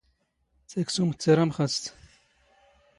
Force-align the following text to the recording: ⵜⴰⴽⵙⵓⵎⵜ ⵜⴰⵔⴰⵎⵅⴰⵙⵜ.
ⵜⴰⴽⵙⵓⵎⵜ 0.69 1.11
ⵜⴰⵔⴰⵎⵅⴰⵙⵜ. 1.21 1.83